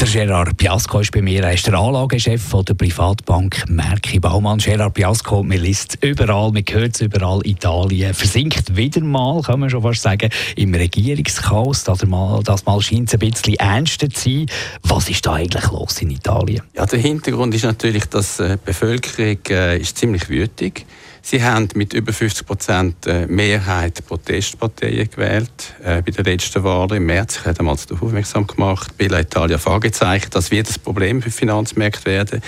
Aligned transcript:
der 0.00 0.08
Gerard 0.08 0.56
Piasco 0.56 1.00
ist 1.00 1.10
bei 1.10 1.22
mir. 1.22 1.42
Er 1.42 1.54
ist 1.54 1.66
der 1.66 1.74
Anlagechef 1.74 2.52
der 2.64 2.74
Privatbank 2.74 3.64
Merki 3.68 4.20
Baumann. 4.20 4.58
Gerard 4.58 4.94
Piasco, 4.94 5.42
man 5.42 5.58
liest 5.58 5.98
überall, 6.02 6.52
man 6.52 6.62
hört 6.70 6.94
es 6.94 7.00
überall. 7.00 7.40
Italien 7.44 8.14
versinkt 8.14 8.76
wieder 8.76 9.00
mal, 9.00 9.42
kann 9.42 9.58
man 9.58 9.70
schon 9.70 9.82
fast 9.82 10.02
sagen, 10.02 10.30
im 10.54 10.72
Regierungschaos. 10.72 11.84
Das 11.84 12.06
mal, 12.06 12.42
das 12.44 12.64
mal 12.64 12.80
scheint 12.80 13.08
es 13.08 13.14
ein 13.14 13.18
bisschen 13.18 13.54
ernster 13.54 14.08
zu 14.08 14.30
sein. 14.30 14.46
Was 14.84 15.08
ist 15.08 15.26
da 15.26 15.34
eigentlich 15.34 15.68
los 15.70 16.00
in 16.00 16.10
Italien? 16.10 16.62
Ja, 16.76 16.86
der 16.86 17.00
Hintergrund 17.00 17.54
ist 17.54 17.64
natürlich, 17.64 18.04
dass 18.04 18.38
äh, 18.38 18.50
die 18.50 18.66
Bevölkerung 18.66 19.38
äh, 19.50 19.78
ist 19.78 19.98
ziemlich 19.98 20.28
wütig 20.28 20.80
ist. 20.80 20.86
Sie 21.30 21.42
haben 21.42 21.68
mit 21.74 21.92
über 21.92 22.10
50 22.10 22.46
Prozent 22.46 23.06
äh, 23.06 23.26
Mehrheit 23.26 24.02
Protestparteien 24.06 25.10
gewählt 25.10 25.74
äh, 25.84 26.00
bei 26.00 26.10
den 26.10 26.24
letzten 26.24 26.64
Wahlen 26.64 26.96
im 26.96 27.04
März. 27.04 27.36
Ich 27.36 27.44
habe 27.44 27.52
damals 27.52 27.84
darauf 27.84 28.04
aufmerksam 28.04 28.46
gemacht, 28.46 28.96
Bella 28.96 29.20
Italia 29.20 29.58
Fragezeichen, 29.58 30.30
das 30.30 30.50
wird 30.50 30.70
das 30.70 30.78
Problem 30.78 31.20
für 31.20 31.30
Finanzmärkte 31.30 32.06
werden, 32.06 32.40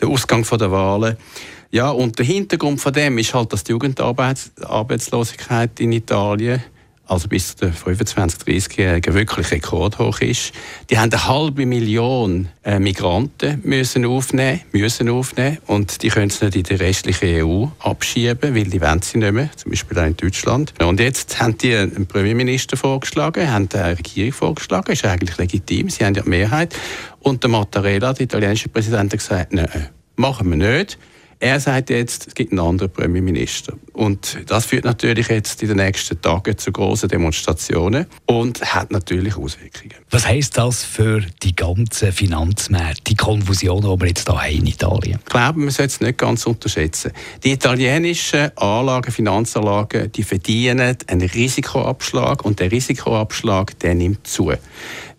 der 0.00 0.06
Ausgang 0.06 0.46
der 0.48 0.70
Wahlen. 0.70 1.16
Ja, 1.72 1.90
und 1.90 2.16
der 2.16 2.26
Hintergrund 2.26 2.80
von 2.80 2.92
dem 2.92 3.18
ist 3.18 3.34
halt, 3.34 3.52
dass 3.52 3.64
die 3.64 3.72
Jugendarbeitslosigkeit 3.72 5.80
in 5.80 5.90
Italien 5.90 6.62
also 7.08 7.26
bis 7.26 7.56
den 7.56 7.72
25-, 7.72 8.44
30-Jährigen, 8.46 9.14
wirklich 9.14 9.50
rekordhoch 9.50 10.20
ist. 10.20 10.52
Die 10.90 10.98
haben 10.98 11.10
eine 11.10 11.26
halbe 11.26 11.66
Million 11.66 12.48
äh, 12.64 12.78
Migranten 12.78 13.60
müssen 13.64 14.04
aufnehmen, 14.04 14.60
müssen 14.72 15.08
aufnehmen 15.08 15.58
und 15.66 16.02
die 16.02 16.08
können 16.08 16.28
es 16.28 16.40
nicht 16.42 16.54
in 16.54 16.62
die 16.64 16.74
restliche 16.74 17.44
EU 17.44 17.66
abschieben, 17.78 18.54
weil 18.54 18.64
die 18.64 18.80
wollen 18.80 19.02
sie 19.02 19.18
nicht 19.18 19.32
mehr, 19.32 19.48
zum 19.56 19.70
Beispiel 19.70 19.98
auch 19.98 20.04
in 20.04 20.16
Deutschland. 20.16 20.74
Und 20.80 21.00
jetzt 21.00 21.40
haben 21.40 21.56
die 21.56 21.74
einen 21.74 22.06
Premierminister 22.06 22.76
vorgeschlagen, 22.76 23.50
haben 23.50 23.68
eine 23.72 23.98
Regierung 23.98 24.32
vorgeschlagen, 24.32 24.92
ist 24.92 25.04
eigentlich 25.04 25.38
legitim, 25.38 25.88
sie 25.88 26.04
haben 26.04 26.14
ja 26.14 26.22
die 26.22 26.28
Mehrheit. 26.28 26.74
Und 27.20 27.42
der 27.42 27.50
Mattarella, 27.50 28.12
der 28.12 28.24
italienische 28.24 28.68
Präsident, 28.68 29.12
hat 29.12 29.18
gesagt, 29.18 29.52
nein, 29.52 29.88
machen 30.16 30.50
wir 30.50 30.56
nicht 30.56 30.98
er 31.40 31.60
sagt 31.60 31.90
jetzt, 31.90 32.28
es 32.28 32.34
gibt 32.34 32.52
einen 32.52 32.60
anderen 32.60 32.92
Premierminister. 32.92 33.74
Und 33.92 34.38
das 34.46 34.66
führt 34.66 34.84
natürlich 34.84 35.28
jetzt 35.28 35.62
in 35.62 35.68
den 35.68 35.78
nächsten 35.78 36.20
Tagen 36.20 36.56
zu 36.56 36.72
großen 36.72 37.08
Demonstrationen 37.08 38.06
und 38.26 38.60
hat 38.62 38.90
natürlich 38.90 39.36
Auswirkungen. 39.36 39.94
Was 40.10 40.26
heißt 40.26 40.56
das 40.56 40.84
für 40.84 41.20
die 41.42 41.54
ganzen 41.54 42.12
Finanzmärkte, 42.12 43.02
die 43.06 43.16
Konfusion, 43.16 43.82
die 43.82 44.00
wir 44.00 44.08
jetzt 44.08 44.28
hier 44.28 44.40
haben 44.40 44.52
in 44.52 44.66
Italien? 44.66 45.18
Ich 45.20 45.30
glaube, 45.32 45.60
man 45.60 45.70
sollte 45.70 45.92
es 45.92 46.00
nicht 46.00 46.18
ganz 46.18 46.46
unterschätzen. 46.46 47.12
Die 47.44 47.52
italienischen 47.52 48.56
Anlagen, 48.56 49.12
Finanzanlagen, 49.12 50.10
die 50.12 50.22
verdienen 50.22 50.96
einen 51.06 51.28
Risikoabschlag 51.28 52.44
und 52.44 52.60
der 52.60 52.70
Risikoabschlag, 52.70 53.78
der 53.80 53.94
nimmt 53.94 54.26
zu. 54.26 54.52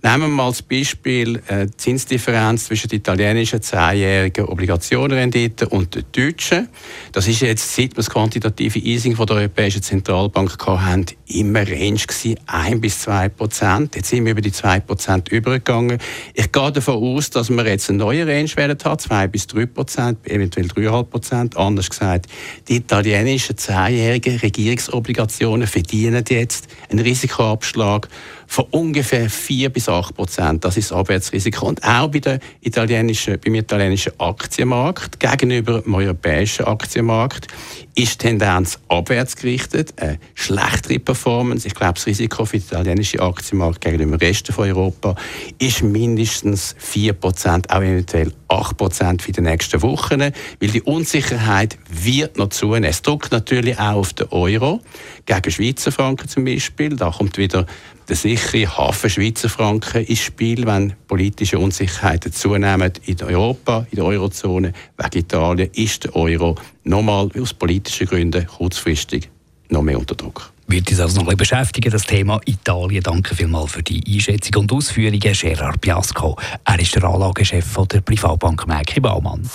Nehmen 0.00 0.20
wir 0.20 0.28
mal 0.28 0.46
als 0.46 0.62
Beispiel 0.62 1.42
äh, 1.48 1.66
die 1.66 1.76
Zinsdifferenz 1.76 2.66
zwischen 2.66 2.88
der 2.88 2.98
italienischen 2.98 3.60
zehnjährigen 3.60 4.44
Obligationenrendite 4.44 5.68
und 5.68 5.96
der 5.96 6.04
deutschen. 6.12 6.68
Das 7.12 7.28
ist 7.28 7.40
jetzt, 7.40 7.74
seit 7.74 7.90
wir 7.90 7.96
das 7.96 8.10
quantitative 8.10 8.78
Easing 8.78 9.16
von 9.16 9.26
der 9.26 9.36
Europäischen 9.36 9.82
Zentralbank 9.82 10.56
hatten, 10.66 11.06
immer 11.26 11.60
Range 11.60 11.98
gewesen, 11.98 12.36
1 12.46 12.80
bis 12.80 13.00
2 13.00 13.28
Prozent. 13.30 13.96
Jetzt 13.96 14.08
sind 14.08 14.24
wir 14.24 14.32
über 14.32 14.40
die 14.40 14.52
2 14.52 14.80
Prozent 14.80 15.28
übergegangen. 15.28 15.98
Ich 16.34 16.50
gehe 16.50 16.72
davon 16.72 17.02
aus, 17.02 17.30
dass 17.30 17.50
wir 17.50 17.66
jetzt 17.66 17.88
eine 17.88 17.98
neue 17.98 18.26
Range 18.26 18.50
werden 18.56 18.78
haben, 18.84 18.98
2 18.98 19.26
bis 19.28 19.46
3 19.46 19.66
Prozent, 19.66 20.26
eventuell 20.26 20.66
3,5 20.66 21.04
Prozent. 21.04 21.56
Anders 21.56 21.90
gesagt, 21.90 22.26
die 22.68 22.76
italienischen 22.76 23.56
zehnjährigen 23.56 24.38
Regierungsobligationen 24.38 25.66
verdienen 25.66 26.24
jetzt 26.28 26.68
einen 26.90 27.00
Risikoabschlag 27.00 28.08
von 28.48 28.64
ungefähr 28.70 29.28
4 29.28 29.68
bis 29.68 29.88
8 29.88 30.14
Prozent. 30.14 30.64
Das 30.64 30.78
ist 30.78 30.90
das 30.90 30.98
Abwärtsrisiko. 30.98 31.66
Und 31.66 31.84
auch 31.84 32.08
bei 32.08 32.18
der 32.18 32.40
italienischen, 32.62 33.38
beim 33.38 33.54
italienischen 33.54 34.18
Aktienmarkt 34.18 35.20
gegenüber 35.20 35.82
dem 35.82 35.94
europäischen 35.94 36.64
Aktienmarkt 36.64 37.46
ist 37.94 38.14
die 38.14 38.28
Tendenz 38.28 38.78
abwärts 38.88 39.36
gerichtet. 39.36 39.92
Eine 40.00 40.18
schlechtere 40.34 40.98
Performance. 40.98 41.68
Ich 41.68 41.74
glaube, 41.74 41.94
das 41.94 42.06
Risiko 42.06 42.46
für 42.46 42.58
den 42.58 42.66
italienischen 42.66 43.20
Aktienmarkt 43.20 43.82
gegenüber 43.82 44.16
dem 44.16 44.26
Rest 44.26 44.48
von 44.48 44.66
Europa 44.66 45.14
ist 45.58 45.82
mindestens 45.82 46.74
4 46.78 47.12
Prozent, 47.12 47.70
auch 47.70 47.82
eventuell 47.82 48.32
8 48.48 48.76
Prozent 48.76 49.22
für 49.22 49.32
die 49.32 49.40
nächsten 49.40 49.82
Wochen, 49.82 50.20
weil 50.20 50.70
die 50.70 50.82
Unsicherheit 50.82 51.78
wird 51.90 52.38
noch 52.38 52.48
zunehmen. 52.48 52.84
Es 52.84 53.02
drückt 53.02 53.30
natürlich 53.32 53.78
auch 53.78 53.96
auf 53.96 54.12
den 54.14 54.28
Euro 54.30 54.80
gegen 55.26 55.50
Schweizer 55.50 55.92
Franken 55.92 56.28
zum 56.28 56.44
Beispiel. 56.44 56.96
Da 56.96 57.10
kommt 57.10 57.36
wieder 57.36 57.66
der 58.08 58.16
sichere 58.16 58.76
Hafen 58.76 59.10
Schweizer 59.10 59.48
Franken 59.48 60.04
ins 60.04 60.20
Spiel, 60.20 60.66
wenn 60.66 60.94
politische 61.06 61.58
Unsicherheiten 61.58 62.32
zunehmen 62.32 62.92
in 63.04 63.22
Europa, 63.22 63.86
in 63.90 63.96
der 63.96 64.04
Eurozone, 64.06 64.72
wegen 64.96 65.18
Italien, 65.18 65.70
ist 65.74 66.04
der 66.04 66.16
Euro 66.16 66.54
nochmal 66.84 67.28
aus 67.38 67.52
politischen 67.52 68.06
Gründen 68.06 68.46
kurzfristig 68.46 69.28
noch 69.68 69.82
mehr 69.82 69.98
unter 69.98 70.14
Druck. 70.14 70.50
Wird 70.68 70.90
uns 70.90 71.00
also 71.00 71.22
noch 71.22 71.30
ein 71.30 71.36
beschäftigen, 71.36 71.90
das 71.90 72.04
Thema 72.04 72.40
Italien. 72.44 73.02
Danke 73.02 73.34
vielmals 73.34 73.72
für 73.72 73.82
die 73.82 74.04
Einschätzung 74.06 74.62
und 74.62 74.72
Ausführungen. 74.72 75.18
Gerard 75.18 75.80
Piasco, 75.80 76.36
er 76.64 76.78
ist 76.78 76.94
der 76.94 77.04
Anlagechef 77.04 77.78
der 77.90 78.02
Privatbank 78.02 78.66
Merki 78.66 79.00
Baumann. 79.00 79.48